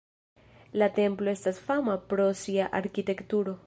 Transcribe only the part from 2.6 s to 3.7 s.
arkitekturo.